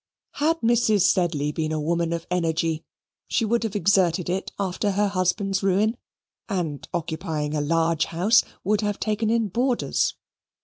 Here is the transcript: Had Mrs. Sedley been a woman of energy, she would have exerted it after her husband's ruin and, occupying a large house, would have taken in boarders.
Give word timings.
Had 0.31 0.61
Mrs. 0.61 1.01
Sedley 1.03 1.51
been 1.51 1.71
a 1.71 1.79
woman 1.79 2.11
of 2.11 2.25
energy, 2.31 2.83
she 3.27 3.45
would 3.45 3.61
have 3.61 3.75
exerted 3.75 4.31
it 4.31 4.51
after 4.57 4.93
her 4.93 5.09
husband's 5.09 5.61
ruin 5.61 5.95
and, 6.49 6.87
occupying 6.91 7.53
a 7.53 7.61
large 7.61 8.05
house, 8.05 8.43
would 8.63 8.81
have 8.81 8.99
taken 8.99 9.29
in 9.29 9.49
boarders. 9.49 10.15